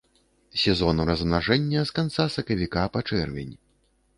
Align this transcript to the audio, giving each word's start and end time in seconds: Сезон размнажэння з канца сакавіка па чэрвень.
Сезон 0.61 1.03
размнажэння 1.09 1.83
з 1.91 1.95
канца 1.99 2.27
сакавіка 2.37 2.87
па 2.97 3.07
чэрвень. 3.11 3.53